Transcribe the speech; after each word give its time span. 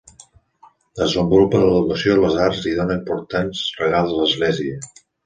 Desenvolupa 1.01 1.59
l'educació 1.63 2.15
i 2.15 2.23
les 2.23 2.37
arts 2.45 2.63
i 2.71 2.73
dóna 2.79 2.97
importants 3.03 3.61
regals 3.83 4.15
a 4.17 4.23
l'Església. 4.23 4.81